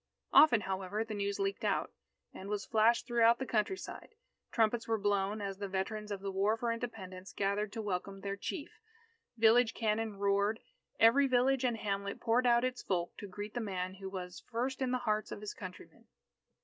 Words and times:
Often, 0.33 0.61
however, 0.61 1.03
the 1.03 1.13
news 1.13 1.37
leaked 1.37 1.63
out, 1.63 1.91
and 2.33 2.49
was 2.49 2.65
flashed 2.65 3.05
throughout 3.05 3.37
the 3.37 3.45
countryside. 3.45 4.15
Trumpets 4.51 4.87
were 4.87 4.97
blown, 4.97 5.41
as 5.41 5.59
the 5.59 5.67
veterans 5.67 6.11
of 6.11 6.21
the 6.21 6.31
War 6.31 6.57
for 6.57 6.71
Independence 6.71 7.31
gathered 7.31 7.71
to 7.73 7.83
welcome 7.83 8.21
their 8.21 8.35
Chief. 8.35 8.79
Village 9.37 9.75
cannon 9.75 10.17
roared. 10.17 10.59
Every 10.99 11.27
village 11.27 11.63
and 11.63 11.77
hamlet 11.77 12.19
poured 12.19 12.47
out 12.47 12.63
its 12.65 12.81
folk 12.81 13.15
to 13.17 13.27
greet 13.27 13.53
the 13.53 13.59
man 13.61 13.93
who 13.93 14.09
was 14.09 14.43
"first 14.49 14.81
in 14.81 14.89
the 14.89 14.97
hearts 14.97 15.31
of 15.31 15.39
his 15.41 15.53
countrymen." 15.53 16.07